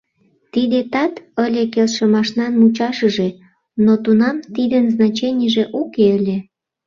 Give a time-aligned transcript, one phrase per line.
[0.53, 1.13] Тиде тат
[1.45, 3.29] ыле келшымашнан мучашыже,
[3.83, 6.37] но тунам тидын значенийже уке ыле.